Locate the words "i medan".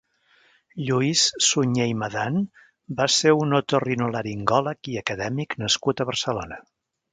1.89-2.39